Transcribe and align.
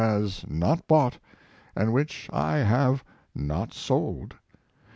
lias 0.01 0.43
not 0.47 0.87
bought, 0.87 1.19
and 1.75 1.93
which 1.93 2.27
I 2.33 2.57
have 2.57 3.03
not 3.35 3.71
sold. 3.71 4.33